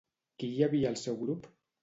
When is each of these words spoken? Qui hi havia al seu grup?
Qui 0.43 0.49
hi 0.53 0.63
havia 0.67 0.89
al 0.93 0.97
seu 1.03 1.21
grup? 1.21 1.47